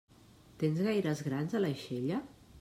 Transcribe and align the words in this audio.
Tens 0.63 0.81
gaires 0.87 1.23
grans 1.29 1.55
a 1.57 1.63
l'aixella? 1.63 2.23